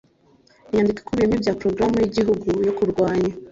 [0.69, 3.31] Inyandiko ikubiyemo ibya porogaramu y igihugu yo kurwanya